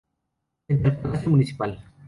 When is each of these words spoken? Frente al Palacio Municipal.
Frente 0.65 0.87
al 0.87 0.97
Palacio 0.99 1.29
Municipal. 1.29 1.79